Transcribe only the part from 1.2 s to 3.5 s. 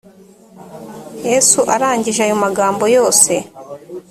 yesu arangije ayo magambo yose.